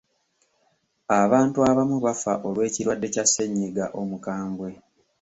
[1.21, 4.69] Abantu abamu bafa olw'ekirwadde kya ssennyiga omukambwe.